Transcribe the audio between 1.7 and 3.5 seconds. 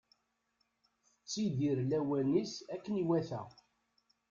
lawan-is akken iwata.